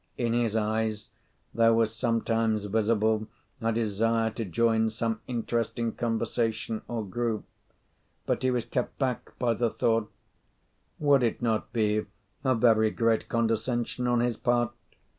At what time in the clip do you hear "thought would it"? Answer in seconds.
9.69-11.39